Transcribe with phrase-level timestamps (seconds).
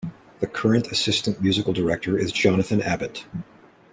[0.39, 3.23] The current assistant musical director is Jonathan Abbott.